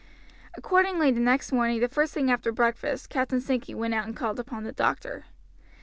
[0.55, 4.39] Accordingly, the next morning, the first thing after breakfast, Captain Sankey went out and called
[4.39, 5.25] upon the doctor.